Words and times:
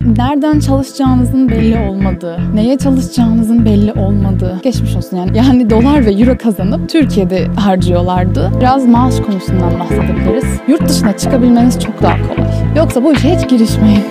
Nereden 0.00 0.60
çalışacağınızın 0.60 1.48
belli 1.48 1.78
olmadığı, 1.88 2.38
neye 2.54 2.78
çalışacağınızın 2.78 3.64
belli 3.64 3.92
olmadığı. 3.92 4.60
Geçmiş 4.62 4.96
olsun 4.96 5.16
yani. 5.16 5.36
Yani 5.36 5.70
dolar 5.70 6.06
ve 6.06 6.10
euro 6.12 6.38
kazanıp 6.38 6.88
Türkiye'de 6.88 7.46
harcıyorlardı. 7.46 8.52
Biraz 8.60 8.86
maaş 8.86 9.20
konusundan 9.20 9.80
bahsedebiliriz. 9.80 10.44
Yurt 10.68 10.88
dışına 10.88 11.16
çıkabilmeniz 11.16 11.80
çok 11.80 12.02
daha 12.02 12.16
kolay. 12.28 12.50
Yoksa 12.76 13.04
bu 13.04 13.12
işe 13.12 13.36
hiç 13.38 13.48
girişmeyin. 13.48 14.04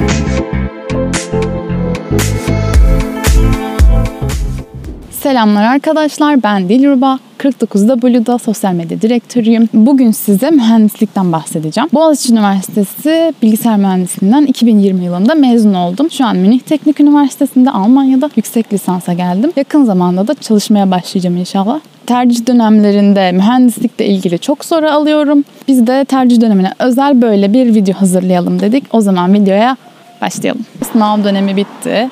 Selamlar 5.26 5.64
arkadaşlar 5.64 6.44
ben 6.44 6.70
Dilruba. 6.70 7.20
49W'da 7.40 8.38
sosyal 8.38 8.74
medya 8.74 9.02
direktörüyüm. 9.02 9.70
Bugün 9.74 10.12
size 10.12 10.50
mühendislikten 10.50 11.32
bahsedeceğim. 11.32 11.90
Boğaziçi 11.94 12.34
Üniversitesi 12.34 13.34
Bilgisayar 13.42 13.78
Mühendisliğinden 13.78 14.46
2020 14.46 15.04
yılında 15.04 15.36
mezun 15.36 15.74
oldum. 15.74 16.12
Şu 16.12 16.26
an 16.26 16.38
Münih 16.38 16.60
Teknik 16.60 17.00
Üniversitesi'nde 17.00 17.72
Almanya'da 17.72 18.30
yüksek 18.36 18.74
lisansa 18.74 19.14
geldim. 19.14 19.52
Yakın 19.56 19.84
zamanda 19.84 20.28
da 20.28 20.34
çalışmaya 20.34 20.92
başlayacağım 20.92 21.38
inşallah. 21.38 21.80
Tercih 22.06 22.48
dönemlerinde 22.48 23.32
mühendislikle 23.32 24.06
ilgili 24.06 24.40
çok 24.40 24.66
soru 24.66 24.90
alıyorum. 24.90 25.44
Biz 25.68 25.88
de 25.88 26.06
tercih 26.06 26.42
dönemine 26.42 26.72
özel 26.80 27.22
böyle 27.22 27.54
bir 27.54 27.76
video 27.76 27.96
hazırlayalım 27.96 28.60
dedik. 28.60 28.84
O 28.92 29.02
zaman 29.02 29.34
videoya 29.34 29.78
başlayalım. 30.22 30.66
Sınav 30.92 31.24
dönemi 31.24 31.56
bitti. 31.56 32.10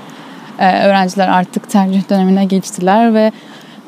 Ee, 0.60 0.86
öğrenciler 0.86 1.28
artık 1.28 1.70
tercih 1.70 2.10
dönemine 2.10 2.46
geçtiler 2.46 3.14
ve 3.14 3.32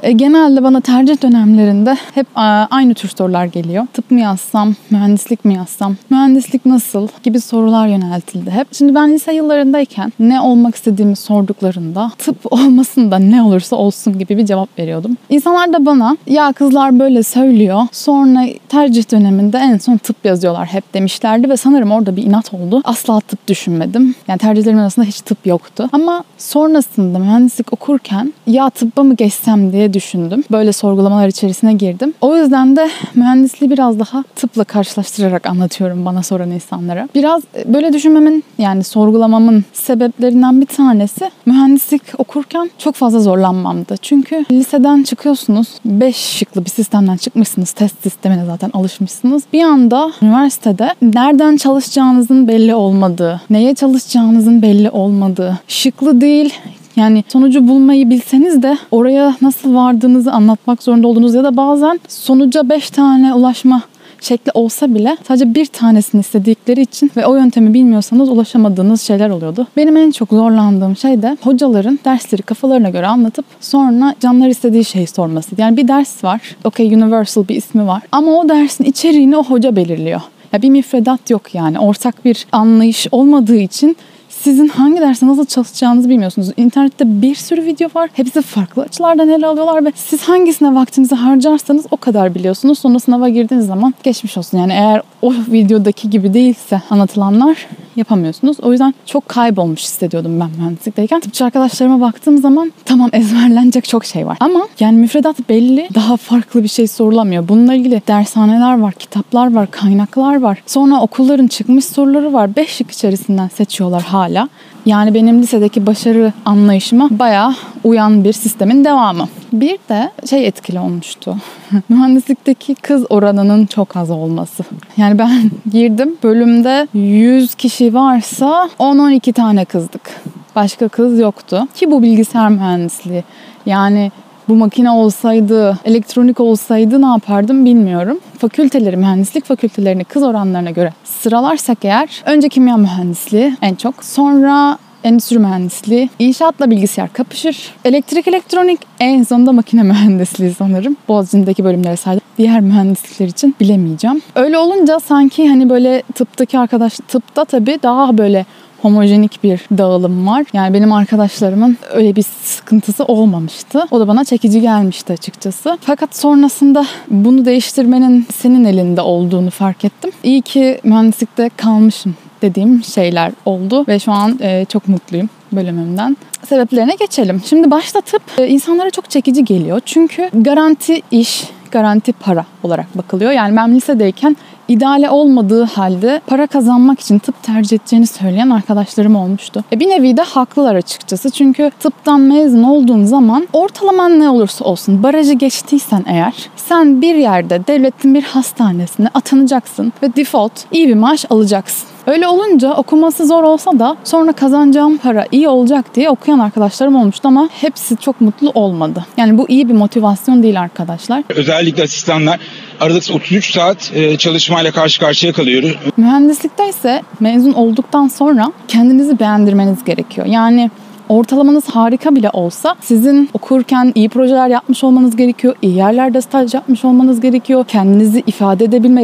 genelde 0.03 0.63
bana 0.63 0.81
tercih 0.81 1.21
dönemlerinde 1.21 1.97
hep 2.13 2.27
e, 2.37 2.41
aynı 2.41 2.93
tür 2.93 3.09
sorular 3.17 3.45
geliyor. 3.45 3.87
Tıp 3.93 4.11
mı 4.11 4.19
yazsam, 4.19 4.73
mühendislik 4.89 5.45
mi 5.45 5.53
yazsam, 5.53 5.95
mühendislik 6.09 6.65
nasıl 6.65 7.07
gibi 7.23 7.39
sorular 7.39 7.87
yöneltildi 7.87 8.51
hep. 8.51 8.67
Şimdi 8.71 8.95
ben 8.95 9.13
lise 9.13 9.33
yıllarındayken 9.33 10.13
ne 10.19 10.41
olmak 10.41 10.75
istediğimi 10.75 11.15
sorduklarında 11.15 12.11
tıp 12.17 12.37
olmasın 12.53 13.11
da 13.11 13.19
ne 13.19 13.41
olursa 13.41 13.75
olsun 13.75 14.19
gibi 14.19 14.37
bir 14.37 14.45
cevap 14.45 14.79
veriyordum. 14.79 15.17
İnsanlar 15.29 15.73
da 15.73 15.85
bana 15.85 16.17
ya 16.27 16.53
kızlar 16.53 16.99
böyle 16.99 17.23
söylüyor 17.23 17.81
sonra 17.91 18.45
tercih 18.69 19.11
döneminde 19.11 19.57
en 19.57 19.77
son 19.77 19.97
tıp 19.97 20.25
yazıyorlar 20.25 20.67
hep 20.67 20.93
demişlerdi 20.93 21.49
ve 21.49 21.57
sanırım 21.57 21.91
orada 21.91 22.15
bir 22.15 22.23
inat 22.23 22.53
oldu. 22.53 22.81
Asla 22.83 23.19
tıp 23.19 23.47
düşünmedim. 23.47 24.15
Yani 24.27 24.39
tercihlerimin 24.39 24.81
arasında 24.81 25.05
hiç 25.05 25.21
tıp 25.21 25.47
yoktu. 25.47 25.89
Ama 25.91 26.23
sonrasında 26.37 27.19
mühendislik 27.19 27.73
okurken 27.73 28.33
ya 28.47 28.69
tıbba 28.69 29.03
mı 29.03 29.15
geçsem 29.15 29.71
diye 29.71 29.84
düşündüm. 29.93 30.43
Böyle 30.51 30.73
sorgulamalar 30.73 31.27
içerisine 31.27 31.73
girdim. 31.73 32.13
O 32.21 32.37
yüzden 32.37 32.75
de 32.75 32.89
mühendisliği 33.15 33.71
biraz 33.71 33.99
daha 33.99 34.23
tıpla 34.35 34.63
karşılaştırarak 34.63 35.47
anlatıyorum 35.47 36.05
bana 36.05 36.23
soran 36.23 36.51
insanlara. 36.51 37.09
Biraz 37.15 37.43
e, 37.55 37.73
böyle 37.73 37.93
düşünmemin 37.93 38.43
yani 38.57 38.83
sorgulamamın 38.83 39.65
sebeplerinden 39.73 40.61
bir 40.61 40.65
tanesi 40.65 41.31
mühendislik 41.45 42.01
okurken 42.17 42.69
çok 42.77 42.95
fazla 42.95 43.19
zorlanmamdı. 43.19 43.95
Çünkü 44.01 44.45
liseden 44.51 45.03
çıkıyorsunuz. 45.03 45.67
5 45.85 46.15
şıklı 46.15 46.65
bir 46.65 46.69
sistemden 46.69 47.17
çıkmışsınız. 47.17 47.71
Test 47.71 48.03
sistemine 48.03 48.45
zaten 48.45 48.71
alışmışsınız. 48.73 49.43
Bir 49.53 49.63
anda 49.63 50.11
üniversitede 50.21 50.95
nereden 51.01 51.57
çalışacağınızın 51.57 52.47
belli 52.47 52.75
olmadığı, 52.75 53.41
neye 53.49 53.75
çalışacağınızın 53.75 54.61
belli 54.61 54.89
olmadığı, 54.89 55.59
şıklı 55.67 56.21
değil 56.21 56.53
yani 56.95 57.23
sonucu 57.27 57.67
bulmayı 57.67 58.09
bilseniz 58.09 58.63
de 58.63 58.77
oraya 58.91 59.35
nasıl 59.41 59.75
vardığınızı 59.75 60.31
anlatmak 60.31 60.83
zorunda 60.83 61.07
olduğunuz 61.07 61.35
ya 61.35 61.43
da 61.43 61.57
bazen 61.57 61.99
sonuca 62.07 62.69
5 62.69 62.89
tane 62.89 63.33
ulaşma 63.33 63.81
şekli 64.21 64.51
olsa 64.53 64.95
bile 64.95 65.17
sadece 65.27 65.55
bir 65.55 65.65
tanesini 65.65 66.21
istedikleri 66.21 66.81
için 66.81 67.11
ve 67.17 67.25
o 67.25 67.35
yöntemi 67.35 67.73
bilmiyorsanız 67.73 68.29
ulaşamadığınız 68.29 69.01
şeyler 69.01 69.29
oluyordu. 69.29 69.67
Benim 69.77 69.97
en 69.97 70.11
çok 70.11 70.29
zorlandığım 70.29 70.97
şey 70.97 71.21
de 71.21 71.37
hocaların 71.41 71.99
dersleri 72.05 72.41
kafalarına 72.41 72.89
göre 72.89 73.07
anlatıp 73.07 73.45
sonra 73.61 74.15
canlar 74.19 74.47
istediği 74.47 74.85
şeyi 74.85 75.07
sorması. 75.07 75.55
Yani 75.57 75.77
bir 75.77 75.87
ders 75.87 76.23
var. 76.23 76.41
Okay 76.63 76.93
universal 76.95 77.47
bir 77.47 77.55
ismi 77.55 77.87
var. 77.87 78.01
Ama 78.11 78.31
o 78.31 78.49
dersin 78.49 78.83
içeriğini 78.83 79.37
o 79.37 79.43
hoca 79.43 79.75
belirliyor. 79.75 80.21
Ya 80.53 80.61
bir 80.61 80.69
müfredat 80.69 81.29
yok 81.29 81.55
yani. 81.55 81.79
Ortak 81.79 82.25
bir 82.25 82.47
anlayış 82.51 83.07
olmadığı 83.11 83.57
için 83.57 83.97
sizin 84.45 84.67
hangi 84.67 85.01
derste 85.01 85.27
nasıl 85.27 85.45
çalışacağınızı 85.45 86.09
bilmiyorsunuz. 86.09 86.49
İnternette 86.57 87.21
bir 87.21 87.35
sürü 87.35 87.65
video 87.65 87.89
var. 87.95 88.09
Hepsi 88.13 88.41
farklı 88.41 88.81
açılardan 88.81 89.29
ele 89.29 89.47
alıyorlar 89.47 89.85
ve 89.85 89.91
siz 89.95 90.23
hangisine 90.23 90.75
vaktinizi 90.75 91.15
harcarsanız 91.15 91.85
o 91.91 91.97
kadar 91.97 92.35
biliyorsunuz. 92.35 92.79
Sonra 92.79 92.99
sınava 92.99 93.29
girdiğiniz 93.29 93.67
zaman 93.67 93.93
geçmiş 94.03 94.37
olsun. 94.37 94.57
Yani 94.57 94.73
eğer 94.73 95.01
o 95.21 95.33
videodaki 95.33 96.09
gibi 96.09 96.33
değilse 96.33 96.81
anlatılanlar 96.89 97.67
yapamıyorsunuz. 97.95 98.57
O 98.61 98.71
yüzden 98.71 98.93
çok 99.05 99.29
kaybolmuş 99.29 99.83
hissediyordum 99.83 100.39
ben 100.39 100.49
mühendislikteyken. 100.57 101.19
Tıpçı 101.19 101.45
arkadaşlarıma 101.45 102.01
baktığım 102.01 102.37
zaman 102.37 102.73
tamam 102.85 103.09
ezberlenecek 103.13 103.85
çok 103.85 104.05
şey 104.05 104.27
var. 104.27 104.37
Ama 104.39 104.67
yani 104.79 104.97
müfredat 104.97 105.49
belli. 105.49 105.89
Daha 105.95 106.17
farklı 106.17 106.63
bir 106.63 106.67
şey 106.67 106.87
sorulamıyor. 106.87 107.47
Bununla 107.47 107.73
ilgili 107.73 108.01
dershaneler 108.07 108.79
var, 108.79 108.93
kitaplar 108.93 109.53
var, 109.53 109.71
kaynaklar 109.71 110.41
var. 110.41 110.63
Sonra 110.65 111.01
okulların 111.01 111.47
çıkmış 111.47 111.85
soruları 111.85 112.33
var. 112.33 112.55
Beş 112.55 112.69
şık 112.69 112.91
içerisinden 112.91 113.47
seçiyorlar 113.47 114.03
hala. 114.03 114.49
Yani 114.85 115.13
benim 115.13 115.41
lisedeki 115.41 115.85
başarı 115.85 116.33
anlayışıma 116.45 117.09
bayağı 117.11 117.55
uyan 117.83 118.23
bir 118.23 118.33
sistemin 118.33 118.85
devamı. 118.85 119.27
Bir 119.53 119.77
de 119.89 120.11
şey 120.29 120.47
etkili 120.47 120.79
olmuştu. 120.79 121.37
Mühendislikteki 121.89 122.75
kız 122.75 123.05
oranının 123.09 123.65
çok 123.65 123.95
az 123.95 124.11
olması. 124.11 124.63
Yani 124.97 125.19
ben 125.19 125.51
girdim 125.71 126.15
bölümde 126.23 126.87
100 126.93 127.55
kişi 127.55 127.93
varsa 127.93 128.69
10-12 128.79 129.33
tane 129.33 129.65
kızdık. 129.65 130.21
Başka 130.55 130.87
kız 130.87 131.19
yoktu. 131.19 131.67
Ki 131.75 131.91
bu 131.91 132.01
bilgisayar 132.03 132.49
mühendisliği. 132.49 133.23
Yani 133.65 134.11
bu 134.49 134.55
makine 134.55 134.91
olsaydı, 134.91 135.77
elektronik 135.85 136.39
olsaydı 136.39 137.01
ne 137.01 137.05
yapardım 137.05 137.65
bilmiyorum. 137.65 138.19
Fakülteleri, 138.37 138.97
mühendislik 138.97 139.45
fakültelerini 139.45 140.03
kız 140.03 140.23
oranlarına 140.23 140.71
göre 140.71 140.93
sıralarsak 141.03 141.85
eğer 141.85 142.23
önce 142.25 142.49
kimya 142.49 142.77
mühendisliği 142.77 143.57
en 143.61 143.75
çok, 143.75 144.03
sonra 144.03 144.77
endüstri 145.03 145.39
mühendisliği, 145.39 146.09
inşaatla 146.19 146.71
bilgisayar 146.71 147.13
kapışır. 147.13 147.73
Elektrik 147.85 148.27
elektronik 148.27 148.79
en 148.99 149.23
sonunda 149.23 149.51
makine 149.51 149.83
mühendisliği 149.93 150.53
sanırım. 150.53 150.97
Boğaziçi'ndeki 151.07 151.63
bölümlere 151.63 151.95
saydım. 151.95 152.21
Diğer 152.37 152.61
mühendislikler 152.61 153.27
için 153.27 153.55
bilemeyeceğim. 153.59 154.21
Öyle 154.35 154.57
olunca 154.57 154.99
sanki 154.99 155.49
hani 155.49 155.69
böyle 155.69 156.03
tıptaki 156.15 156.59
arkadaş 156.59 156.97
tıpta 157.07 157.45
tabii 157.45 157.79
daha 157.83 158.17
böyle 158.17 158.45
homojenik 158.85 159.43
bir 159.43 159.59
dağılım 159.77 160.27
var. 160.27 160.45
Yani 160.53 160.73
benim 160.73 160.93
arkadaşlarımın 160.93 161.77
öyle 161.93 162.15
bir 162.15 162.23
sıkıntısı 162.23 163.03
olmamıştı. 163.05 163.87
O 163.91 163.99
da 163.99 164.07
bana 164.07 164.25
çekici 164.25 164.61
gelmişti 164.61 165.13
açıkçası. 165.13 165.77
Fakat 165.81 166.15
sonrasında 166.15 166.85
bunu 167.09 167.45
değiştirmenin 167.45 168.27
senin 168.35 168.65
elinde 168.65 169.01
olduğunu 169.01 169.49
fark 169.49 169.85
ettim. 169.85 170.11
İyi 170.23 170.41
ki 170.41 170.79
mühendislikte 170.83 171.49
kalmışım 171.57 172.15
dediğim 172.41 172.83
şeyler 172.83 173.31
oldu 173.45 173.85
ve 173.87 173.99
şu 173.99 174.11
an 174.11 174.39
e, 174.41 174.65
çok 174.65 174.87
mutluyum 174.87 175.29
bölümümden. 175.51 176.17
Sebeplerine 176.49 176.95
geçelim. 176.95 177.41
Şimdi 177.45 177.71
başta 177.71 178.01
tıp 178.01 178.21
e, 178.37 178.47
insanlara 178.47 178.89
çok 178.89 179.09
çekici 179.09 179.45
geliyor. 179.45 179.81
Çünkü 179.85 180.29
garanti 180.33 181.01
iş, 181.11 181.43
garanti 181.71 182.13
para 182.13 182.45
olarak 182.63 182.97
bakılıyor. 182.97 183.31
Yani 183.31 183.55
ben 183.55 183.75
lisedeyken 183.75 184.37
ideale 184.67 185.09
olmadığı 185.09 185.63
halde 185.63 186.21
para 186.27 186.47
kazanmak 186.47 186.99
için 186.99 187.19
tıp 187.19 187.43
tercih 187.43 187.77
edeceğini 187.77 188.07
söyleyen 188.07 188.49
arkadaşlarım 188.49 189.15
olmuştu. 189.15 189.63
E 189.73 189.79
bir 189.79 189.89
nevi 189.89 190.17
de 190.17 190.21
haklılar 190.21 190.75
açıkçası. 190.75 191.29
Çünkü 191.31 191.71
tıptan 191.79 192.21
mezun 192.21 192.63
olduğun 192.63 193.03
zaman 193.03 193.47
ortalaman 193.53 194.19
ne 194.19 194.29
olursa 194.29 194.65
olsun 194.65 195.03
barajı 195.03 195.33
geçtiysen 195.33 196.03
eğer 196.07 196.49
sen 196.55 197.01
bir 197.01 197.15
yerde 197.15 197.67
devletin 197.67 198.13
bir 198.13 198.23
hastanesine 198.23 199.07
atanacaksın 199.13 199.93
ve 200.03 200.15
default 200.15 200.51
iyi 200.71 200.87
bir 200.87 200.95
maaş 200.95 201.25
alacaksın. 201.29 201.94
Öyle 202.07 202.27
olunca 202.27 202.73
okuması 202.73 203.27
zor 203.27 203.43
olsa 203.43 203.79
da 203.79 203.97
sonra 204.03 204.31
kazanacağım 204.31 204.97
para 204.97 205.25
iyi 205.31 205.47
olacak 205.47 205.95
diye 205.95 206.09
okuyan 206.09 206.39
arkadaşlarım 206.39 206.95
olmuştu 206.95 207.27
ama 207.27 207.49
hepsi 207.61 207.97
çok 207.97 208.21
mutlu 208.21 208.49
olmadı. 208.49 209.05
Yani 209.17 209.37
bu 209.37 209.49
iyi 209.49 209.69
bir 209.69 209.73
motivasyon 209.73 210.43
değil 210.43 210.61
arkadaşlar. 210.61 211.23
Özellikle 211.29 211.83
asistanlar 211.83 212.39
aralıksız 212.81 213.15
33 213.15 213.53
saat 213.53 213.91
e, 213.95 214.17
çalışmayla 214.17 214.71
karşı 214.71 214.99
karşıya 214.99 215.33
kalıyoruz. 215.33 215.75
Mühendislikte 215.97 216.69
ise 216.69 217.01
mezun 217.19 217.53
olduktan 217.53 218.07
sonra 218.07 218.51
kendinizi 218.67 219.19
beğendirmeniz 219.19 219.83
gerekiyor. 219.83 220.27
Yani 220.27 220.71
ortalamanız 221.09 221.65
harika 221.69 222.15
bile 222.15 222.29
olsa 222.29 222.75
sizin 222.81 223.29
okurken 223.33 223.91
iyi 223.95 224.09
projeler 224.09 224.47
yapmış 224.47 224.83
olmanız 224.83 225.15
gerekiyor. 225.15 225.55
iyi 225.61 225.75
yerlerde 225.75 226.21
staj 226.21 226.53
yapmış 226.53 226.85
olmanız 226.85 227.21
gerekiyor. 227.21 227.65
Kendinizi 227.67 228.23
ifade 228.27 228.65
edebilme 228.65 229.01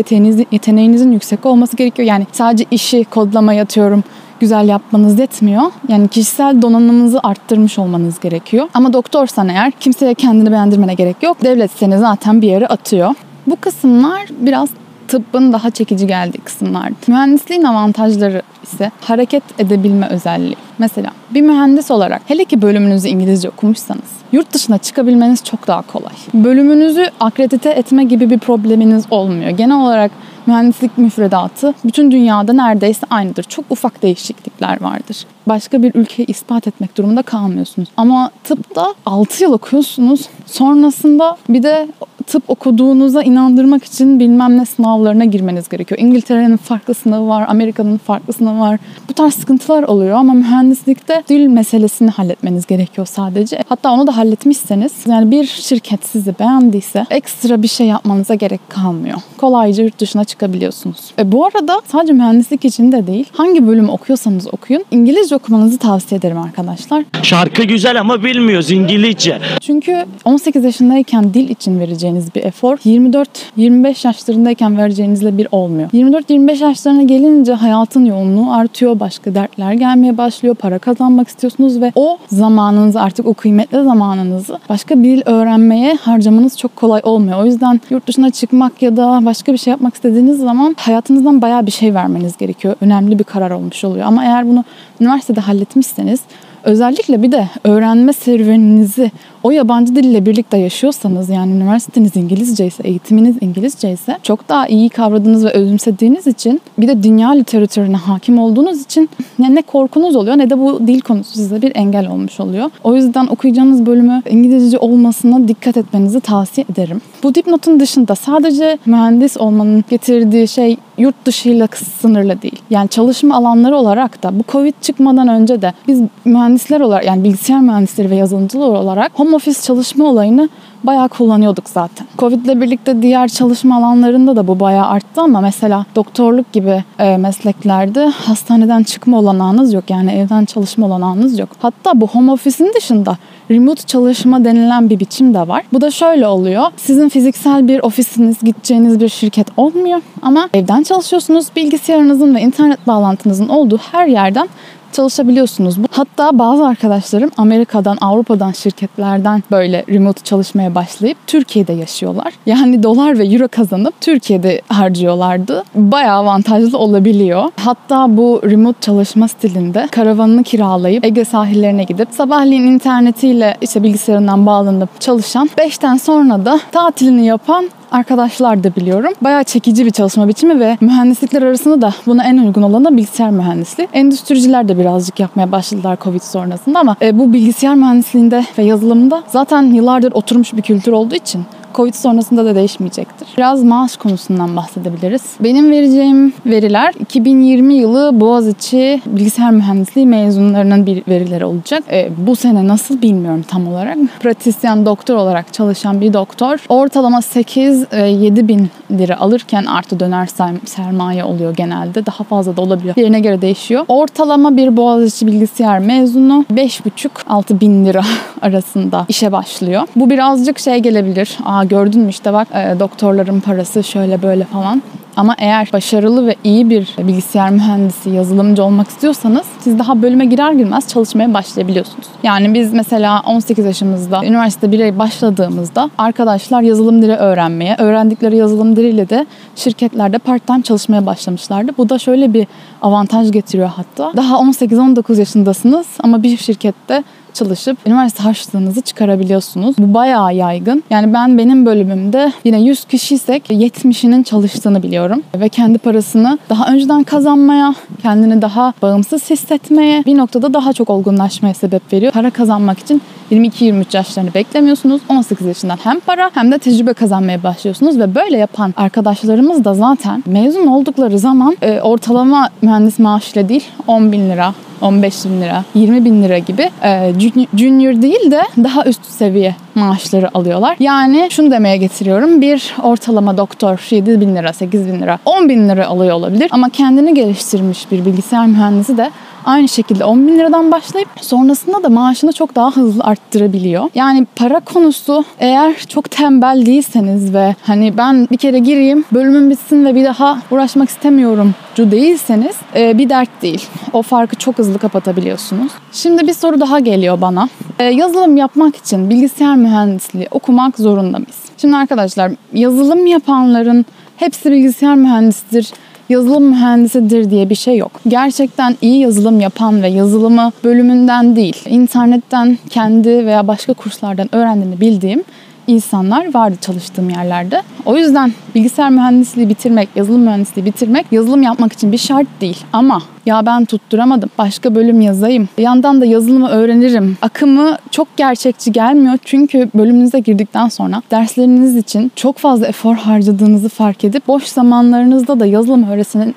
yeteneğinizin, 0.51 1.11
yüksek 1.11 1.45
olması 1.45 1.77
gerekiyor. 1.77 2.07
Yani 2.07 2.27
sadece 2.31 2.65
işi 2.71 3.03
kodlamaya 3.03 3.63
atıyorum 3.63 4.03
güzel 4.39 4.67
yapmanız 4.67 5.19
yetmiyor. 5.19 5.63
Yani 5.87 6.07
kişisel 6.07 6.61
donanımınızı 6.61 7.19
arttırmış 7.23 7.79
olmanız 7.79 8.19
gerekiyor. 8.19 8.67
Ama 8.73 8.93
doktorsan 8.93 9.49
eğer 9.49 9.71
kimseye 9.71 10.13
kendini 10.13 10.51
beğendirmene 10.51 10.93
gerek 10.93 11.23
yok. 11.23 11.37
Devlet 11.43 11.71
seni 11.71 11.97
zaten 11.97 12.41
bir 12.41 12.47
yere 12.47 12.67
atıyor. 12.67 13.15
Bu 13.47 13.55
kısımlar 13.55 14.21
biraz 14.39 14.69
tıbbın 15.11 15.53
daha 15.53 15.71
çekici 15.71 16.07
geldiği 16.07 16.37
kısımlardı. 16.37 16.95
Mühendisliğin 17.07 17.63
avantajları 17.63 18.41
ise 18.63 18.91
hareket 19.01 19.43
edebilme 19.59 20.07
özelliği. 20.07 20.55
Mesela 20.79 21.11
bir 21.31 21.41
mühendis 21.41 21.91
olarak 21.91 22.21
hele 22.25 22.45
ki 22.45 22.61
bölümünüzü 22.61 23.07
İngilizce 23.07 23.49
okumuşsanız 23.49 24.11
yurt 24.31 24.53
dışına 24.53 24.77
çıkabilmeniz 24.77 25.43
çok 25.43 25.67
daha 25.67 25.81
kolay. 25.81 26.13
Bölümünüzü 26.33 27.05
akredite 27.19 27.69
etme 27.69 28.03
gibi 28.03 28.29
bir 28.29 28.39
probleminiz 28.39 29.05
olmuyor. 29.11 29.49
Genel 29.49 29.81
olarak 29.81 30.11
mühendislik 30.45 30.97
müfredatı 30.97 31.73
bütün 31.85 32.11
dünyada 32.11 32.53
neredeyse 32.53 33.07
aynıdır. 33.09 33.43
Çok 33.43 33.65
ufak 33.69 34.01
değişiklikler 34.01 34.81
vardır. 34.81 35.25
Başka 35.47 35.83
bir 35.83 35.95
ülkeyi 35.95 36.25
ispat 36.25 36.67
etmek 36.67 36.97
durumunda 36.97 37.21
kalmıyorsunuz. 37.21 37.89
Ama 37.97 38.31
tıpta 38.43 38.93
6 39.05 39.43
yıl 39.43 39.53
okuyorsunuz. 39.53 40.29
Sonrasında 40.45 41.37
bir 41.49 41.63
de 41.63 41.87
tıp 42.21 42.43
okuduğunuza 42.47 43.23
inandırmak 43.23 43.83
için 43.83 44.19
bilmem 44.19 44.57
ne 44.57 44.65
sınavlarına 44.65 45.25
girmeniz 45.25 45.69
gerekiyor. 45.69 45.99
İngiltere'nin 46.01 46.57
farklı 46.57 46.93
sınavı 46.93 47.27
var, 47.27 47.45
Amerika'nın 47.47 47.97
farklı 47.97 48.33
sınavı 48.33 48.59
var. 48.59 48.79
Bu 49.09 49.13
tarz 49.13 49.33
sıkıntılar 49.33 49.83
oluyor 49.83 50.15
ama 50.17 50.33
mühendislikte 50.33 51.23
dil 51.29 51.47
meselesini 51.47 52.09
halletmeniz 52.09 52.67
gerekiyor 52.67 53.07
sadece. 53.07 53.63
Hatta 53.69 53.91
onu 53.91 54.07
da 54.07 54.17
halletmişseniz 54.17 54.93
yani 55.07 55.31
bir 55.31 55.45
şirket 55.45 56.05
sizi 56.05 56.39
beğendiyse 56.39 57.05
ekstra 57.09 57.61
bir 57.61 57.67
şey 57.67 57.87
yapmanıza 57.87 58.35
gerek 58.35 58.69
kalmıyor. 58.69 59.17
Kolayca 59.37 59.83
yurt 59.83 59.99
dışına 59.99 60.23
çıkabiliyorsunuz. 60.23 60.97
E 61.19 61.31
bu 61.31 61.45
arada 61.45 61.81
sadece 61.87 62.13
mühendislik 62.13 62.65
için 62.65 62.91
de 62.91 63.07
değil. 63.07 63.25
Hangi 63.31 63.67
bölümü 63.67 63.91
okuyorsanız 63.91 64.47
okuyun. 64.53 64.85
İngilizce 64.91 65.35
okumanızı 65.35 65.77
tavsiye 65.77 66.19
ederim 66.19 66.37
arkadaşlar. 66.37 67.03
Şarkı 67.23 67.63
güzel 67.63 67.99
ama 67.99 68.23
bilmiyoruz 68.23 68.71
İngilizce. 68.71 69.39
Çünkü 69.61 70.05
18 70.25 70.63
yaşındayken 70.63 71.33
dil 71.33 71.49
için 71.49 71.79
vereceğiniz 71.79 72.10
bir 72.35 72.43
efor 72.43 72.77
24-25 72.77 74.07
yaşlarındayken 74.07 74.77
vereceğinizle 74.77 75.37
bir 75.37 75.47
olmuyor. 75.51 75.89
24-25 75.89 76.63
yaşlarına 76.63 77.03
gelince 77.03 77.53
hayatın 77.53 78.05
yoğunluğu 78.05 78.53
artıyor. 78.53 78.99
Başka 78.99 79.35
dertler 79.35 79.73
gelmeye 79.73 80.17
başlıyor. 80.17 80.55
Para 80.55 80.79
kazanmak 80.79 81.27
istiyorsunuz 81.27 81.81
ve 81.81 81.91
o 81.95 82.17
zamanınızı 82.27 83.01
artık 83.01 83.27
o 83.27 83.33
kıymetli 83.33 83.83
zamanınızı 83.83 84.59
başka 84.69 85.03
bir 85.03 85.11
dil 85.11 85.21
öğrenmeye 85.25 85.95
harcamanız 85.95 86.57
çok 86.57 86.75
kolay 86.75 87.01
olmuyor. 87.03 87.39
O 87.39 87.45
yüzden 87.45 87.81
yurt 87.89 88.07
dışına 88.07 88.29
çıkmak 88.29 88.81
ya 88.81 88.97
da 88.97 89.19
başka 89.25 89.53
bir 89.53 89.57
şey 89.57 89.71
yapmak 89.71 89.95
istediğiniz 89.95 90.39
zaman 90.39 90.75
hayatınızdan 90.79 91.41
bayağı 91.41 91.65
bir 91.65 91.71
şey 91.71 91.93
vermeniz 91.93 92.37
gerekiyor. 92.37 92.75
Önemli 92.81 93.19
bir 93.19 93.23
karar 93.23 93.51
olmuş 93.51 93.83
oluyor. 93.83 94.05
Ama 94.05 94.23
eğer 94.23 94.47
bunu 94.47 94.63
üniversitede 95.01 95.39
halletmişseniz 95.39 96.19
özellikle 96.63 97.21
bir 97.21 97.31
de 97.31 97.47
öğrenme 97.63 98.13
serüveninizi 98.13 99.11
o 99.43 99.51
yabancı 99.51 99.95
dille 99.95 100.25
birlikte 100.25 100.57
yaşıyorsanız 100.57 101.29
yani 101.29 101.51
üniversiteniz 101.51 102.15
İngilizce 102.15 102.65
ise, 102.67 102.83
eğitiminiz 102.83 103.35
İngilizce 103.41 103.91
ise 103.91 104.17
çok 104.23 104.49
daha 104.49 104.67
iyi 104.67 104.89
kavradığınız 104.89 105.45
ve 105.45 105.49
özümsediğiniz 105.49 106.27
için 106.27 106.61
bir 106.77 106.87
de 106.87 107.03
dünya 107.03 107.29
literatürüne 107.29 107.97
hakim 107.97 108.39
olduğunuz 108.39 108.81
için 108.81 109.09
yani 109.39 109.55
ne 109.55 109.61
korkunuz 109.61 110.15
oluyor 110.15 110.37
ne 110.37 110.49
de 110.49 110.59
bu 110.59 110.87
dil 110.87 111.01
konusu 111.01 111.33
size 111.33 111.61
bir 111.61 111.75
engel 111.75 112.09
olmuş 112.09 112.39
oluyor. 112.39 112.69
O 112.83 112.95
yüzden 112.95 113.27
okuyacağınız 113.27 113.85
bölümü 113.85 114.21
İngilizce 114.29 114.77
olmasına 114.77 115.47
dikkat 115.47 115.77
etmenizi 115.77 116.19
tavsiye 116.19 116.65
ederim. 116.71 117.01
Bu 117.23 117.35
dipnotun 117.35 117.79
dışında 117.79 118.15
sadece 118.15 118.77
mühendis 118.85 119.37
olmanın 119.37 119.83
getirdiği 119.89 120.47
şey 120.47 120.77
yurt 120.97 121.25
dışıyla 121.25 121.67
sınırlı 122.01 122.41
değil. 122.41 122.61
Yani 122.69 122.89
çalışma 122.89 123.35
alanları 123.35 123.75
olarak 123.75 124.23
da 124.23 124.39
bu 124.39 124.43
Covid 124.51 124.73
çıkmadan 124.81 125.27
önce 125.27 125.61
de 125.61 125.73
biz 125.87 126.01
mühendisler 126.25 126.81
olarak 126.81 127.05
yani 127.05 127.23
bilgisayar 127.23 127.61
mühendisleri 127.61 128.09
ve 128.09 128.15
yazılımcılar 128.15 128.67
olarak 128.67 129.11
home 129.15 129.30
office 129.33 129.61
çalışma 129.61 130.05
olayını 130.05 130.49
bayağı 130.83 131.09
kullanıyorduk 131.09 131.69
zaten. 131.69 132.07
Covid 132.17 132.45
ile 132.45 132.61
birlikte 132.61 133.01
diğer 133.01 133.27
çalışma 133.27 133.77
alanlarında 133.77 134.35
da 134.35 134.47
bu 134.47 134.59
bayağı 134.59 134.87
arttı 134.87 135.21
ama 135.21 135.41
mesela 135.41 135.85
doktorluk 135.95 136.53
gibi 136.53 136.83
e, 136.99 137.17
mesleklerde 137.17 138.05
hastaneden 138.05 138.83
çıkma 138.83 139.19
olanağınız 139.19 139.73
yok. 139.73 139.89
Yani 139.89 140.11
evden 140.11 140.45
çalışma 140.45 140.85
olanağınız 140.85 141.39
yok. 141.39 141.49
Hatta 141.61 142.01
bu 142.01 142.07
home 142.07 142.31
office'in 142.31 142.73
dışında 142.73 143.17
remote 143.51 143.83
çalışma 143.83 144.45
denilen 144.45 144.89
bir 144.89 144.99
biçim 144.99 145.33
de 145.33 145.47
var. 145.47 145.63
Bu 145.73 145.81
da 145.81 145.91
şöyle 145.91 146.27
oluyor. 146.27 146.63
Sizin 146.77 147.09
fiziksel 147.09 147.67
bir 147.67 147.79
ofisiniz, 147.79 148.39
gideceğiniz 148.43 148.99
bir 148.99 149.09
şirket 149.09 149.47
olmuyor 149.57 150.01
ama 150.21 150.49
evden 150.53 150.83
çalışıyorsunuz. 150.83 151.47
Bilgisayarınızın 151.55 152.35
ve 152.35 152.41
internet 152.41 152.87
bağlantınızın 152.87 153.47
olduğu 153.47 153.77
her 153.77 154.07
yerden 154.07 154.49
çalışabiliyorsunuz. 154.93 155.75
Hatta 155.91 156.39
bazı 156.39 156.67
arkadaşlarım 156.67 157.31
Amerika'dan, 157.37 157.97
Avrupa'dan 158.01 158.51
şirketlerden 158.51 159.43
böyle 159.51 159.85
remote 159.89 160.21
çalışmaya 160.23 160.75
başlayıp 160.75 161.17
Türkiye'de 161.27 161.73
yaşıyorlar. 161.73 162.33
Yani 162.45 162.83
dolar 162.83 163.19
ve 163.19 163.25
euro 163.25 163.47
kazanıp 163.47 164.01
Türkiye'de 164.01 164.61
harcıyorlardı. 164.67 165.63
Bayağı 165.75 166.17
avantajlı 166.17 166.77
olabiliyor. 166.77 167.43
Hatta 167.55 168.17
bu 168.17 168.41
remote 168.43 168.81
çalışma 168.81 169.27
stilinde 169.27 169.87
karavanını 169.91 170.43
kiralayıp 170.43 171.05
Ege 171.05 171.25
sahillerine 171.25 171.83
gidip 171.83 172.07
sabahleyin 172.11 172.65
internetiyle 172.65 173.57
işte 173.61 173.83
bilgisayarından 173.83 174.45
bağlanıp 174.45 175.01
çalışan 175.01 175.49
5'ten 175.57 175.97
sonra 175.97 176.45
da 176.45 176.59
tatilini 176.71 177.25
yapan 177.25 177.69
arkadaşlar 177.91 178.63
da 178.63 178.75
biliyorum. 178.75 179.13
Bayağı 179.21 179.43
çekici 179.43 179.85
bir 179.85 179.91
çalışma 179.91 180.27
biçimi 180.27 180.59
ve 180.59 180.77
mühendislikler 180.81 181.41
arasında 181.41 181.81
da 181.81 181.93
buna 182.05 182.23
en 182.23 182.37
uygun 182.37 182.61
olan 182.61 182.85
da 182.85 182.97
bilgisayar 182.97 183.31
mühendisliği. 183.31 183.89
Endüstriciler 183.93 184.67
de 184.67 184.79
birazcık 184.79 185.19
yapmaya 185.19 185.51
başladılar 185.51 185.97
Covid 186.01 186.21
sonrasında 186.21 186.79
ama 186.79 186.95
e, 187.01 187.17
bu 187.17 187.33
bilgisayar 187.33 187.75
mühendisliğinde 187.75 188.45
ve 188.57 188.63
yazılımında 188.63 189.23
zaten 189.27 189.63
yıllardır 189.63 190.11
oturmuş 190.11 190.53
bir 190.53 190.61
kültür 190.61 190.91
olduğu 190.91 191.15
için 191.15 191.45
Covid 191.75 191.93
sonrasında 191.93 192.45
da 192.45 192.55
değişmeyecektir. 192.55 193.27
Biraz 193.37 193.63
maaş 193.63 193.97
konusundan 193.97 194.55
bahsedebiliriz. 194.55 195.23
Benim 195.39 195.71
vereceğim 195.71 196.33
veriler 196.45 196.93
2020 196.99 197.73
yılı 197.73 198.19
Boğaziçi 198.19 199.01
Bilgisayar 199.05 199.51
Mühendisliği 199.51 200.07
mezunlarının 200.07 200.85
bir 200.85 201.03
verileri 201.07 201.45
olacak. 201.45 201.83
E, 201.91 202.09
bu 202.17 202.35
sene 202.35 202.67
nasıl 202.67 203.01
bilmiyorum 203.01 203.45
tam 203.47 203.67
olarak. 203.67 203.97
Pratisyen 204.19 204.85
doktor 204.85 205.15
olarak 205.15 205.53
çalışan 205.53 206.01
bir 206.01 206.13
doktor 206.13 206.65
ortalama 206.69 207.19
8-7 207.19 208.39
e, 208.39 208.47
bin 208.47 208.69
lira 208.91 209.19
alırken 209.19 209.65
artı 209.65 209.99
döner 209.99 210.27
sermaye 210.65 211.23
oluyor 211.23 211.55
genelde. 211.55 212.05
Daha 212.05 212.23
fazla 212.23 212.57
da 212.57 212.61
olabiliyor. 212.61 212.95
Yerine 212.97 213.19
göre 213.19 213.41
değişiyor. 213.41 213.85
Ortalama 213.87 214.57
bir 214.57 214.77
Boğaziçi 214.77 215.27
bilgisayar 215.27 215.79
mezunu 215.79 216.45
5,5-6 216.53 217.59
bin 217.59 217.85
lira 217.85 218.01
arasında 218.41 219.05
işe 219.09 219.31
başlıyor. 219.31 219.83
Bu 219.95 220.09
birazcık 220.09 220.59
şey 220.59 220.79
gelebilir. 220.79 221.37
Aa 221.45 221.60
Gördün 221.63 222.01
mü 222.01 222.09
işte 222.09 222.33
bak 222.33 222.47
e, 222.53 222.79
doktorların 222.79 223.39
parası 223.39 223.83
şöyle 223.83 224.21
böyle 224.21 224.43
falan. 224.43 224.81
Ama 225.15 225.35
eğer 225.37 225.69
başarılı 225.73 226.27
ve 226.27 226.35
iyi 226.43 226.69
bir 226.69 226.95
bilgisayar 226.97 227.51
mühendisi, 227.51 228.09
yazılımcı 228.09 228.63
olmak 228.63 228.87
istiyorsanız 228.87 229.45
siz 229.59 229.79
daha 229.79 230.01
bölüme 230.01 230.25
girer 230.25 230.51
girmez 230.51 230.87
çalışmaya 230.87 231.33
başlayabiliyorsunuz. 231.33 232.07
Yani 232.23 232.53
biz 232.53 232.73
mesela 232.73 233.21
18 233.25 233.65
yaşımızda 233.65 234.25
üniversite 234.25 234.67
1'e 234.67 234.99
başladığımızda 234.99 235.89
arkadaşlar 235.97 236.61
yazılım 236.61 237.01
dili 237.01 237.15
öğrenmeye, 237.15 237.75
öğrendikleri 237.79 238.37
yazılım 238.37 238.75
diliyle 238.75 239.09
de 239.09 239.25
şirketlerde 239.55 240.17
part-time 240.17 240.61
çalışmaya 240.61 241.05
başlamışlardı. 241.05 241.71
Bu 241.77 241.89
da 241.89 241.99
şöyle 241.99 242.33
bir 242.33 242.47
avantaj 242.81 243.31
getiriyor 243.31 243.71
hatta. 243.75 244.13
Daha 244.15 244.35
18-19 244.35 245.19
yaşındasınız 245.19 245.87
ama 245.99 246.23
bir 246.23 246.37
şirkette 246.37 247.03
çalışıp 247.33 247.77
üniversite 247.87 248.23
harçlığınızı 248.23 248.81
çıkarabiliyorsunuz. 248.81 249.75
Bu 249.77 249.93
bayağı 249.93 250.35
yaygın. 250.35 250.83
Yani 250.89 251.13
ben 251.13 251.37
benim 251.37 251.65
bölümümde 251.65 252.33
yine 252.43 252.61
100 252.61 252.85
kişiysek 252.85 253.49
70'inin 253.49 254.23
çalıştığını 254.23 254.83
biliyorum. 254.83 255.23
Ve 255.35 255.49
kendi 255.49 255.77
parasını 255.77 256.39
daha 256.49 256.73
önceden 256.73 257.03
kazanmaya, 257.03 257.75
kendini 258.01 258.41
daha 258.41 258.73
bağımsız 258.81 259.29
hissetmeye, 259.29 260.03
bir 260.05 260.17
noktada 260.17 260.53
daha 260.53 260.73
çok 260.73 260.89
olgunlaşmaya 260.89 261.53
sebep 261.53 261.93
veriyor. 261.93 262.11
Para 262.11 262.29
kazanmak 262.29 262.79
için 262.79 263.01
22-23 263.31 263.97
yaşlarını 263.97 264.33
beklemiyorsunuz. 264.33 265.01
18 265.09 265.47
yaşından 265.47 265.77
hem 265.83 265.99
para 265.99 266.31
hem 266.33 266.51
de 266.51 266.57
tecrübe 266.57 266.93
kazanmaya 266.93 267.43
başlıyorsunuz 267.43 267.99
ve 267.99 268.15
böyle 268.15 268.37
yapan 268.37 268.73
arkadaşlarımız 268.77 269.65
da 269.65 269.73
zaten 269.73 270.23
mezun 270.25 270.67
oldukları 270.67 271.19
zaman 271.19 271.57
e, 271.61 271.81
ortalama 271.81 272.49
mühendis 272.61 272.99
maaşıyla 272.99 273.49
değil 273.49 273.63
10 273.87 274.11
bin 274.11 274.29
lira 274.29 274.53
15 274.81 275.25
bin 275.25 275.41
lira, 275.41 275.63
20 275.75 276.05
bin 276.05 276.23
lira 276.23 276.37
gibi 276.37 276.69
e, 276.83 277.13
junior 277.57 278.01
değil 278.01 278.31
de 278.31 278.41
daha 278.57 278.85
üst 278.85 279.05
seviye 279.05 279.55
maaşları 279.75 280.37
alıyorlar. 280.37 280.75
Yani 280.79 281.27
şunu 281.31 281.51
demeye 281.51 281.77
getiriyorum. 281.77 282.41
Bir 282.41 282.75
ortalama 282.83 283.37
doktor 283.37 283.87
7 283.89 284.21
bin 284.21 284.35
lira, 284.35 284.53
8 284.53 284.87
bin 284.87 285.01
lira, 285.01 285.19
10 285.25 285.49
bin 285.49 285.69
lira 285.69 285.87
alıyor 285.87 286.15
olabilir. 286.15 286.47
Ama 286.51 286.69
kendini 286.69 287.13
geliştirmiş 287.13 287.91
bir 287.91 288.05
bilgisayar 288.05 288.47
mühendisi 288.47 288.97
de 288.97 289.11
aynı 289.45 289.67
şekilde 289.67 290.05
10 290.05 290.27
bin 290.27 290.39
liradan 290.39 290.71
başlayıp 290.71 291.09
sonrasında 291.21 291.83
da 291.83 291.89
maaşını 291.89 292.31
çok 292.31 292.55
daha 292.55 292.71
hızlı 292.71 293.03
arttırabiliyor. 293.03 293.89
Yani 293.95 294.27
para 294.35 294.59
konusu 294.59 295.25
eğer 295.39 295.75
çok 295.75 296.11
tembel 296.11 296.65
değilseniz 296.65 297.33
ve 297.33 297.55
hani 297.61 297.97
ben 297.97 298.27
bir 298.31 298.37
kere 298.37 298.59
gireyim 298.59 299.05
bölümüm 299.13 299.49
bitsin 299.49 299.85
ve 299.85 299.95
bir 299.95 300.05
daha 300.05 300.37
uğraşmak 300.51 300.89
istemiyorum 300.89 301.55
cu 301.75 301.91
değilseniz 301.91 302.55
e, 302.75 302.97
bir 302.97 303.09
dert 303.09 303.41
değil. 303.41 303.67
O 303.93 304.01
farkı 304.01 304.35
çok 304.35 304.57
hızlı 304.57 304.79
kapatabiliyorsunuz. 304.79 305.71
Şimdi 305.91 306.27
bir 306.27 306.33
soru 306.33 306.59
daha 306.59 306.79
geliyor 306.79 307.21
bana. 307.21 307.49
E, 307.79 307.83
yazılım 307.83 308.37
yapmak 308.37 308.75
için 308.75 309.09
bilgisayar 309.09 309.55
mühendisliği 309.61 310.27
okumak 310.31 310.77
zorunda 310.77 311.19
mıyız? 311.19 311.39
Şimdi 311.57 311.75
arkadaşlar 311.75 312.31
yazılım 312.53 313.07
yapanların 313.07 313.85
hepsi 314.17 314.51
bilgisayar 314.51 314.95
mühendisidir 314.95 315.73
yazılım 316.11 316.43
mühendisidir 316.43 317.29
diye 317.29 317.49
bir 317.49 317.55
şey 317.55 317.77
yok. 317.77 317.91
Gerçekten 318.07 318.75
iyi 318.81 318.99
yazılım 318.99 319.39
yapan 319.39 319.83
ve 319.83 319.87
yazılımı 319.87 320.51
bölümünden 320.63 321.35
değil, 321.35 321.63
internetten 321.65 322.57
kendi 322.69 323.25
veya 323.25 323.47
başka 323.47 323.73
kurslardan 323.73 324.35
öğrendiğini 324.35 324.81
bildiğim 324.81 325.23
insanlar 325.67 326.33
vardı 326.33 326.55
çalıştığım 326.61 327.09
yerlerde. 327.09 327.61
O 327.85 327.97
yüzden 327.97 328.33
bilgisayar 328.55 328.89
mühendisliği 328.89 329.49
bitirmek, 329.49 329.89
yazılım 329.95 330.21
mühendisliği 330.21 330.65
bitirmek 330.65 331.05
yazılım 331.11 331.43
yapmak 331.43 331.73
için 331.73 331.91
bir 331.91 331.97
şart 331.97 332.27
değil. 332.41 332.57
Ama 332.73 333.01
ya 333.25 333.45
ben 333.45 333.65
tutturamadım. 333.65 334.29
Başka 334.37 334.75
bölüm 334.75 335.01
yazayım. 335.01 335.49
Bir 335.57 335.63
yandan 335.63 336.01
da 336.01 336.05
yazılımı 336.05 336.49
öğrenirim. 336.49 337.17
Akımı 337.21 337.77
çok 337.91 338.17
gerçekçi 338.17 338.71
gelmiyor. 338.71 339.17
Çünkü 339.25 339.69
bölümünüze 339.75 340.19
girdikten 340.19 340.67
sonra 340.67 341.01
dersleriniz 341.11 341.75
için 341.75 342.11
çok 342.15 342.37
fazla 342.37 342.67
efor 342.67 342.95
harcadığınızı 342.95 343.69
fark 343.69 344.03
edip 344.03 344.27
boş 344.27 344.43
zamanlarınızda 344.43 345.39
da 345.39 345.45
yazılım 345.45 345.85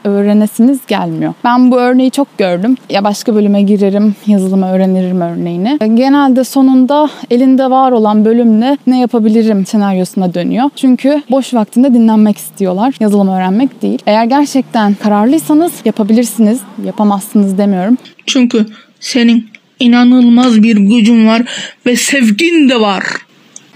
öğrenesiniz 0.04 0.78
gelmiyor. 0.86 1.34
Ben 1.44 1.70
bu 1.70 1.76
örneği 1.76 2.10
çok 2.10 2.38
gördüm. 2.38 2.76
Ya 2.90 3.04
başka 3.04 3.34
bölüme 3.34 3.62
girerim, 3.62 4.14
yazılımı 4.26 4.66
öğrenirim 4.66 5.20
örneğini. 5.20 5.78
Genelde 5.94 6.44
sonunda 6.44 7.08
elinde 7.30 7.70
var 7.70 7.92
olan 7.92 8.24
bölümle 8.24 8.78
ne 8.86 9.00
yapabilirim 9.00 9.66
senaryosuna 9.66 10.34
dönüyor. 10.34 10.70
Çünkü 10.76 11.22
boş 11.30 11.54
vaktinde 11.54 11.94
dinlenmek 11.94 12.38
istiyorlar. 12.38 12.94
Yazılım 13.00 13.28
öğrenmek 13.28 13.82
değil. 13.82 13.98
Eğer 14.06 14.24
gerçekten 14.24 14.94
kararlıysanız 14.94 15.72
yapabilirsiniz 15.84 16.60
yapamazsınız 16.84 17.58
demiyorum. 17.58 17.98
Çünkü 18.26 18.66
senin 19.00 19.46
inanılmaz 19.80 20.62
bir 20.62 20.76
gücün 20.76 21.26
var 21.26 21.42
ve 21.86 21.96
sevgin 21.96 22.68
de 22.68 22.80
var. 22.80 23.04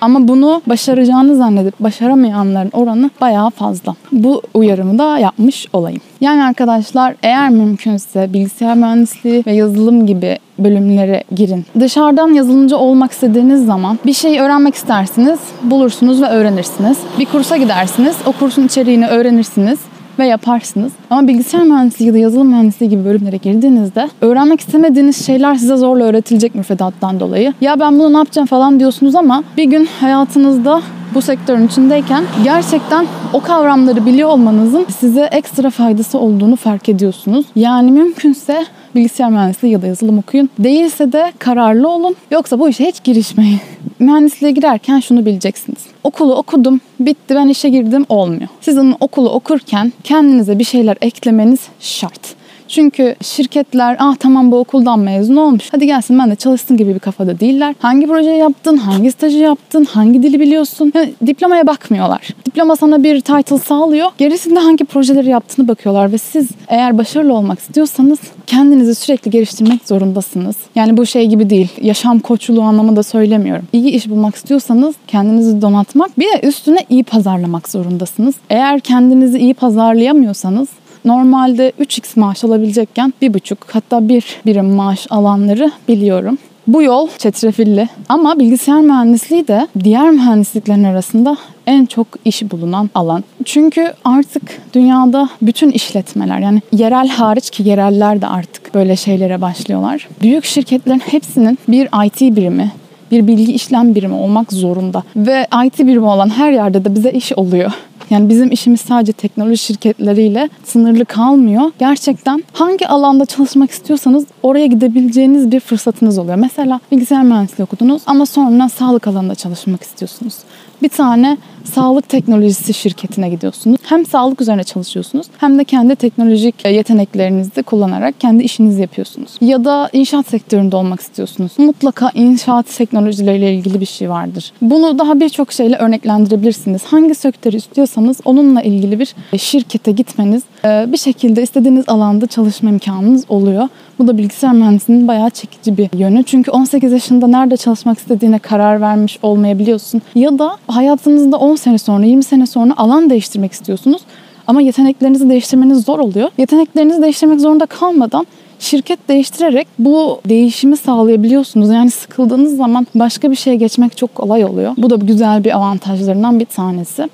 Ama 0.01 0.29
bunu 0.29 0.63
başaracağını 0.67 1.37
zannedip 1.37 1.81
başaramayanların 1.81 2.71
oranı 2.73 3.11
bayağı 3.21 3.51
fazla. 3.51 3.95
Bu 4.13 4.43
uyarımı 4.55 4.99
da 4.99 5.19
yapmış 5.19 5.67
olayım. 5.73 6.01
Yani 6.21 6.45
arkadaşlar 6.45 7.15
eğer 7.23 7.51
mümkünse 7.51 8.33
bilgisayar 8.33 8.77
mühendisliği 8.77 9.43
ve 9.47 9.53
yazılım 9.53 10.07
gibi 10.07 10.39
bölümlere 10.59 11.25
girin. 11.35 11.65
Dışarıdan 11.81 12.29
yazılımcı 12.29 12.77
olmak 12.77 13.13
istediğiniz 13.13 13.67
zaman 13.67 13.99
bir 14.07 14.13
şeyi 14.13 14.41
öğrenmek 14.41 14.75
istersiniz, 14.75 15.39
bulursunuz 15.63 16.23
ve 16.23 16.27
öğrenirsiniz. 16.27 16.99
Bir 17.19 17.27
kursa 17.27 17.57
gidersiniz, 17.57 18.17
o 18.27 18.33
kursun 18.33 18.67
içeriğini 18.67 19.07
öğrenirsiniz 19.07 19.79
ve 20.19 20.27
yaparsınız. 20.27 20.93
Ama 21.11 21.29
bilgisayar 21.29 21.63
mühendisliği 21.63 22.09
ya 22.09 22.15
da 22.15 22.19
yazılım 22.19 22.49
mühendisliği 22.49 22.91
gibi 22.91 23.05
bölümlere 23.05 23.37
girdiğinizde 23.37 24.09
öğrenmek 24.21 24.61
istemediğiniz 24.61 25.27
şeyler 25.27 25.55
size 25.55 25.77
zorla 25.77 26.05
öğretilecek 26.05 26.55
müfredattan 26.55 27.21
dolayı. 27.21 27.53
Ya 27.61 27.81
ben 27.81 27.99
bunu 27.99 28.13
ne 28.13 28.17
yapacağım 28.17 28.47
falan 28.47 28.81
diyorsunuz 28.81 29.15
ama 29.15 29.43
bir 29.57 29.65
gün 29.65 29.89
hayatınızda 30.01 30.83
bu 31.15 31.23
sektörün 31.23 31.67
içindeyken 31.67 32.25
gerçekten 32.45 33.07
o 33.33 33.41
kavramları 33.41 34.07
biliyor 34.07 34.29
olmanızın 34.29 34.87
size 34.99 35.23
ekstra 35.23 35.71
faydası 35.71 36.19
olduğunu 36.19 36.57
fark 36.57 36.89
ediyorsunuz. 36.89 37.47
Yani 37.57 37.93
mümkünse 37.93 38.65
bilgisayar 38.99 39.31
mühendisliği 39.31 39.73
ya 39.73 39.83
da 39.83 39.87
yazılım 39.87 40.19
okuyun. 40.19 40.51
Değilse 40.59 41.13
de 41.13 41.33
kararlı 41.39 41.89
olun. 41.89 42.17
Yoksa 42.31 42.59
bu 42.59 42.69
işe 42.69 42.87
hiç 42.87 43.05
girişmeyin. 43.05 43.61
Mühendisliğe 43.99 44.53
girerken 44.53 45.01
şunu 45.01 45.27
bileceksiniz. 45.27 45.79
Okulu 46.05 46.35
okudum, 46.35 46.81
bitti 47.01 47.35
ben 47.35 47.49
işe 47.49 47.69
girdim 47.69 48.07
olmuyor. 48.09 48.49
Sizin 48.61 48.95
okulu 49.01 49.31
okurken 49.31 49.93
kendinize 50.05 50.59
bir 50.59 50.65
şeyler 50.65 50.97
eklemeniz 51.01 51.61
şart. 51.81 52.38
Çünkü 52.69 53.15
şirketler 53.23 53.97
ah 53.99 54.17
tamam 54.17 54.53
bu 54.53 54.59
okuldan 54.59 54.99
mezun 54.99 55.37
olmuş 55.37 55.69
hadi 55.73 55.87
gelsin 55.87 56.19
ben 56.19 56.31
de 56.31 56.37
çalışsın 56.37 56.77
gibi 56.77 56.95
bir 56.95 56.99
kafada 56.99 57.41
değiller. 57.41 57.75
Hangi 57.79 58.07
proje 58.07 58.31
yaptın, 58.31 58.77
hangi 58.77 59.13
stajı 59.13 59.39
yaptın, 59.39 59.85
hangi 59.85 60.23
dili 60.23 60.41
biliyorsun? 60.41 60.93
Yani 60.95 61.15
diplomaya 61.27 61.67
bakmıyorlar. 61.67 62.29
Diploma 62.47 62.77
sana 62.77 63.03
bir 63.03 63.21
title 63.21 63.59
sağlıyor. 63.59 64.09
Gerisinde 64.19 64.59
hangi 64.59 64.85
projeleri 64.85 65.29
yaptığını 65.29 65.69
bakıyorlar 65.69 66.13
ve 66.13 66.19
siz 66.19 66.49
eğer 66.69 66.99
başarılı 66.99 67.35
olmak 67.35 67.59
istiyorsanız 67.59 68.19
kendinizi 68.47 68.95
sürekli 68.95 69.31
geliştirmek 69.31 69.89
zorundasınız. 69.89 70.57
Yani 70.75 70.97
bu 70.97 71.07
şey 71.07 71.27
gibi 71.27 71.51
değil. 71.51 71.69
Yaşam 71.83 72.19
koçluğu 72.19 72.63
anlamında 72.63 73.03
söylemiyorum. 73.03 73.65
İyi 73.73 73.91
iş 73.91 74.11
bulmak 74.11 74.35
istiyorsanız 74.35 74.95
kendinizi 75.07 75.63
donatmak 75.63 76.19
bir 76.19 76.25
de 76.25 76.47
üstüne 76.49 76.79
iyi 76.89 77.05
pazarlamak 77.05 77.69
zorundasınız. 77.69 78.35
Eğer 78.51 78.81
kendinizi 78.81 79.39
iyi 79.39 79.55
pazarlayamıyorsanız 79.55 80.69
normalde 81.05 81.73
3x 81.81 82.21
maaş 82.21 82.45
alabilecekken 82.45 83.15
1,5 83.23 83.57
hatta 83.67 84.09
1 84.09 84.25
birim 84.47 84.71
maaş 84.71 85.07
alanları 85.11 85.71
biliyorum. 85.89 86.39
Bu 86.69 86.83
yol 86.83 87.09
çetrefilli 87.19 87.89
ama 88.09 88.39
bilgisayar 88.39 88.81
mühendisliği 88.81 89.49
de 89.49 89.69
diğer 89.85 90.11
mühendisliklerin 90.11 90.85
arasında 90.85 91.37
en 91.67 91.87
çok 91.87 92.07
iş 92.25 92.51
bulunan 92.51 92.91
alan. 92.95 93.25
Çünkü 93.45 93.93
artık 94.05 94.43
dünyada 94.75 95.29
bütün 95.43 95.71
işletmeler 95.71 96.39
yani 96.39 96.63
yerel 96.73 97.09
hariç 97.09 97.51
ki 97.51 97.69
yereller 97.69 98.21
de 98.21 98.27
artık 98.27 98.75
böyle 98.75 98.97
şeylere 98.97 99.41
başlıyorlar. 99.41 100.09
Büyük 100.23 100.45
şirketlerin 100.45 100.99
hepsinin 100.99 101.59
bir 101.69 102.07
IT 102.07 102.37
birimi, 102.37 102.73
bir 103.11 103.27
bilgi 103.27 103.53
işlem 103.53 103.95
birimi 103.95 104.15
olmak 104.15 104.53
zorunda. 104.53 105.03
Ve 105.17 105.47
IT 105.67 105.79
birimi 105.79 106.07
olan 106.07 106.29
her 106.29 106.53
yerde 106.53 106.85
de 106.85 106.95
bize 106.95 107.11
iş 107.11 107.33
oluyor. 107.33 107.73
Yani 108.11 108.29
bizim 108.29 108.51
işimiz 108.51 108.81
sadece 108.81 109.13
teknoloji 109.13 109.59
şirketleriyle 109.59 110.49
sınırlı 110.65 111.05
kalmıyor. 111.05 111.63
Gerçekten 111.79 112.45
hangi 112.53 112.89
alanda 112.89 113.27
çalışmak 113.27 113.71
istiyorsanız 113.71 114.27
oraya 114.43 114.67
gidebileceğiniz 114.67 115.53
bir 115.53 115.61
fırsatınız 115.61 116.19
oluyor. 116.19 116.37
Mesela 116.37 116.81
bilgisayar 116.93 117.23
mühendisliği 117.23 117.65
okudunuz 117.65 118.03
ama 118.07 118.27
sonra 118.27 118.69
sağlık 118.69 119.07
alanında 119.07 119.35
çalışmak 119.35 119.83
istiyorsunuz. 119.83 120.35
Bir 120.83 120.89
tane 120.89 121.37
sağlık 121.65 122.09
teknolojisi 122.09 122.75
şirketine 122.75 123.29
gidiyorsunuz. 123.29 123.81
Hem 123.83 124.07
sağlık 124.07 124.41
üzerine 124.41 124.65
çalışıyorsunuz 124.65 125.27
hem 125.39 125.59
de 125.59 125.65
kendi 125.65 125.97
teknolojik 125.97 126.65
yeteneklerinizi 126.65 127.63
kullanarak 127.63 128.21
kendi 128.21 128.43
işinizi 128.43 128.81
yapıyorsunuz. 128.81 129.31
Ya 129.41 129.65
da 129.65 129.91
inşaat 129.93 130.27
sektöründe 130.27 130.77
olmak 130.77 131.01
istiyorsunuz. 131.01 131.53
Mutlaka 131.59 132.11
inşaat 132.15 132.67
teknolojileriyle 132.77 133.55
ilgili 133.55 133.81
bir 133.81 133.87
şey 133.87 134.11
vardır. 134.11 134.53
Bunu 134.63 134.99
daha 134.99 135.21
birçok 135.21 135.53
şeyle 135.53 135.77
örneklendirebilirsiniz. 135.77 136.85
Hangi 136.85 137.15
sektörü 137.15 137.57
istiyorsanız 137.57 138.21
onunla 138.25 138.63
ilgili 138.63 139.01
bir 139.01 139.15
şirkete 139.39 139.93
gitmeniz 139.93 140.43
bir 140.65 140.97
şekilde 140.99 141.43
istediğiniz 141.43 141.89
alanda 141.89 142.27
çalışma 142.27 142.71
imkanınız 142.71 143.25
oluyor. 143.29 143.69
Bu 143.99 144.07
da 144.07 144.19
bilgisayar 144.19 144.53
mühendisliğinin 144.53 145.09
bayağı 145.09 145.31
çekici 145.31 145.77
bir 145.77 145.99
yönü. 145.99 146.25
Çünkü 146.25 146.51
18 146.51 146.93
yaşında 146.93 147.27
nerede 147.27 147.57
çalışmak 147.57 147.99
istediğine 147.99 148.39
karar 148.39 148.81
vermiş 148.81 149.19
olmayabiliyorsun. 149.23 150.03
Ya 150.15 150.39
da 150.39 150.57
hayatınızda 150.69 151.37
10 151.37 151.57
sene 151.57 151.79
sonra, 151.79 152.05
20 152.05 152.23
sene 152.23 152.47
sonra 152.47 152.75
alan 152.77 153.11
değiştirmek 153.11 153.53
istiyorsunuz. 153.53 154.03
Ama 154.47 154.61
yeteneklerinizi 154.61 155.29
değiştirmeniz 155.29 155.85
zor 155.85 155.99
oluyor. 155.99 156.31
Yeteneklerinizi 156.39 157.03
değiştirmek 157.03 157.41
zorunda 157.41 157.67
kalmadan 157.67 158.27
şirket 158.59 159.09
değiştirerek 159.09 159.69
bu 159.79 160.21
değişimi 160.29 160.77
sağlayabiliyorsunuz. 160.77 161.71
Yani 161.71 161.91
sıkıldığınız 161.91 162.57
zaman 162.57 162.87
başka 162.95 163.31
bir 163.31 163.37
şeye 163.37 163.57
geçmek 163.57 163.97
çok 163.97 164.15
kolay 164.15 164.45
oluyor. 164.45 164.73
Bu 164.77 164.91
da 164.91 164.97
güzel 164.97 165.45
bir 165.45 165.57
avantajlarından 165.57 166.41
bir 166.41 166.45
tanesi. 166.45 167.11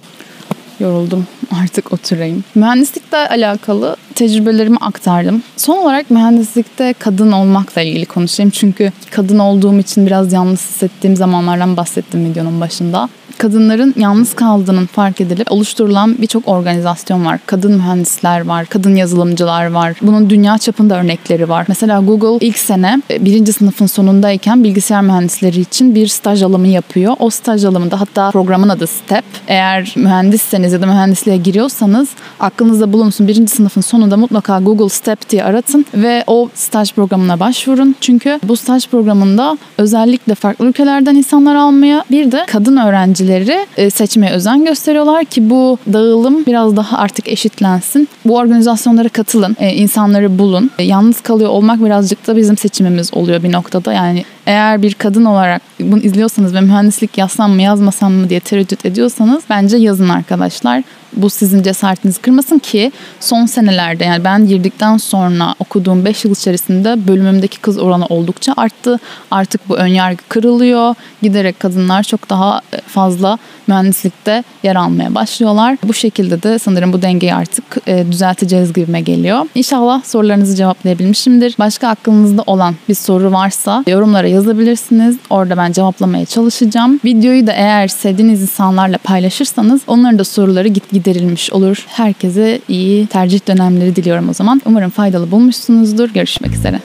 Yoruldum 0.80 1.26
artık 1.62 1.92
oturayım. 1.92 2.44
Mühendislikle 2.54 3.28
alakalı 3.28 3.96
tecrübelerimi 4.14 4.76
aktardım. 4.76 5.42
Son 5.56 5.76
olarak 5.76 6.10
mühendislikte 6.10 6.94
kadın 6.98 7.32
olmakla 7.32 7.82
ilgili 7.82 8.06
konuşayım. 8.06 8.50
Çünkü 8.50 8.92
kadın 9.10 9.38
olduğum 9.38 9.78
için 9.78 10.06
biraz 10.06 10.32
yalnız 10.32 10.60
hissettiğim 10.60 11.16
zamanlardan 11.16 11.76
bahsettim 11.76 12.24
videonun 12.24 12.60
başında 12.60 13.08
kadınların 13.38 13.94
yalnız 13.96 14.34
kaldığının 14.34 14.86
fark 14.86 15.20
edilip 15.20 15.52
oluşturulan 15.52 16.16
birçok 16.18 16.48
organizasyon 16.48 17.24
var. 17.24 17.40
Kadın 17.46 17.72
mühendisler 17.72 18.40
var, 18.40 18.66
kadın 18.66 18.96
yazılımcılar 18.96 19.66
var. 19.66 19.94
Bunun 20.02 20.30
dünya 20.30 20.58
çapında 20.58 21.00
örnekleri 21.00 21.48
var. 21.48 21.64
Mesela 21.68 22.00
Google 22.00 22.46
ilk 22.46 22.58
sene 22.58 23.02
e, 23.10 23.24
birinci 23.24 23.52
sınıfın 23.52 23.86
sonundayken 23.86 24.64
bilgisayar 24.64 25.02
mühendisleri 25.02 25.60
için 25.60 25.94
bir 25.94 26.06
staj 26.06 26.42
alımı 26.42 26.68
yapıyor. 26.68 27.16
O 27.18 27.30
staj 27.30 27.64
alımında 27.64 28.00
hatta 28.00 28.30
programın 28.30 28.68
adı 28.68 28.86
STEP. 28.86 29.24
Eğer 29.48 29.92
mühendisseniz 29.96 30.72
ya 30.72 30.82
da 30.82 30.86
mühendisliğe 30.86 31.36
giriyorsanız 31.36 32.08
aklınızda 32.40 32.92
bulunsun 32.92 33.28
birinci 33.28 33.52
sınıfın 33.52 33.80
sonunda 33.80 34.03
mutlaka 34.16 34.58
Google 34.58 34.88
STEP 34.88 35.30
diye 35.30 35.44
aratın 35.44 35.86
ve 35.94 36.24
o 36.26 36.48
staj 36.54 36.92
programına 36.92 37.40
başvurun. 37.40 37.96
Çünkü 38.00 38.38
bu 38.44 38.56
staj 38.56 38.88
programında 38.88 39.58
özellikle 39.78 40.34
farklı 40.34 40.66
ülkelerden 40.66 41.14
insanlar 41.14 41.54
almaya 41.54 42.04
bir 42.10 42.32
de 42.32 42.46
kadın 42.48 42.76
öğrenci 42.76 43.14
öğrencileri 43.14 43.66
e, 43.76 43.90
seçmeye 43.90 44.32
özen 44.32 44.64
gösteriyorlar 44.64 45.24
ki 45.24 45.50
bu 45.50 45.78
dağılım 45.92 46.46
biraz 46.46 46.76
daha 46.76 46.98
artık 46.98 47.28
eşitlensin. 47.28 48.08
Bu 48.24 48.36
organizasyonlara 48.36 49.08
katılın, 49.08 49.56
e, 49.60 49.72
insanları 49.72 50.38
bulun. 50.38 50.70
E, 50.78 50.84
yalnız 50.84 51.20
kalıyor 51.20 51.50
olmak 51.50 51.84
birazcık 51.84 52.26
da 52.26 52.36
bizim 52.36 52.56
seçimimiz 52.56 53.14
oluyor 53.14 53.42
bir 53.42 53.52
noktada. 53.52 53.92
Yani 53.92 54.24
Eğer 54.46 54.82
bir 54.82 54.94
kadın 54.94 55.24
olarak 55.24 55.62
bunu 55.80 56.00
izliyorsanız 56.00 56.54
ve 56.54 56.60
mühendislik 56.60 57.18
yazsam 57.18 57.52
mı 57.52 57.62
yazmasam 57.62 58.12
mı 58.12 58.28
diye 58.28 58.40
tereddüt 58.40 58.86
ediyorsanız 58.86 59.44
bence 59.50 59.76
yazın 59.76 60.08
arkadaşlar. 60.08 60.82
Bu 61.16 61.30
sizin 61.30 61.62
cesaretinizi 61.62 62.20
kırmasın 62.20 62.58
ki 62.58 62.92
son 63.20 63.46
senelerde 63.46 64.04
yani 64.04 64.24
ben 64.24 64.46
girdikten 64.46 64.96
sonra 64.96 65.54
okuduğum 65.58 66.04
5 66.04 66.24
yıl 66.24 66.32
içerisinde 66.32 67.08
bölümümdeki 67.08 67.60
kız 67.60 67.78
oranı 67.78 68.06
oldukça 68.06 68.54
arttı. 68.56 68.98
Artık 69.30 69.68
bu 69.68 69.76
önyargı 69.76 70.22
kırılıyor. 70.28 70.94
Giderek 71.22 71.60
kadınlar 71.60 72.02
çok 72.02 72.30
daha 72.30 72.60
fazla 72.86 73.38
mühendislikte 73.66 74.44
yer 74.62 74.76
almaya 74.76 75.14
başlıyorlar. 75.14 75.76
Bu 75.84 75.94
şekilde 75.94 76.42
de 76.42 76.58
sanırım 76.58 76.92
bu 76.92 77.02
dengeyi 77.02 77.34
artık 77.34 77.64
e, 77.86 78.12
düzelteceğiz 78.12 78.72
gibime 78.72 79.00
geliyor. 79.00 79.46
İnşallah 79.54 80.04
sorularınızı 80.04 80.56
cevaplayabilmişimdir. 80.56 81.54
Başka 81.58 81.88
aklınızda 81.88 82.42
olan 82.46 82.74
bir 82.88 82.94
soru 82.94 83.32
varsa 83.32 83.84
yorumlara 83.86 84.28
yazabilirsiniz. 84.34 85.16
Orada 85.30 85.56
ben 85.56 85.72
cevaplamaya 85.72 86.26
çalışacağım. 86.26 87.00
Videoyu 87.04 87.46
da 87.46 87.52
eğer 87.52 87.88
sevdiğiniz 87.88 88.42
insanlarla 88.42 88.98
paylaşırsanız 88.98 89.80
onların 89.86 90.18
da 90.18 90.24
soruları 90.24 90.68
git 90.68 90.90
giderilmiş 90.90 91.52
olur. 91.52 91.84
Herkese 91.88 92.60
iyi 92.68 93.06
tercih 93.06 93.48
dönemleri 93.48 93.96
diliyorum 93.96 94.28
o 94.28 94.32
zaman. 94.32 94.62
Umarım 94.66 94.90
faydalı 94.90 95.30
bulmuşsunuzdur. 95.30 96.10
Görüşmek 96.10 96.54
üzere. 96.54 96.80